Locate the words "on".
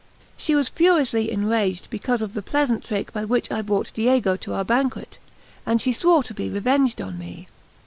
6.99-7.19